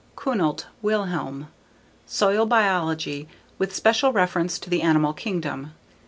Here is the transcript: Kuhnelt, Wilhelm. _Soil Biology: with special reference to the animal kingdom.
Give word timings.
Kuhnelt, 0.15 0.65
Wilhelm. 0.81 1.47
_Soil 2.07 2.49
Biology: 2.49 3.27
with 3.59 3.75
special 3.75 4.11
reference 4.11 4.57
to 4.57 4.67
the 4.67 4.81
animal 4.81 5.13
kingdom. 5.13 5.73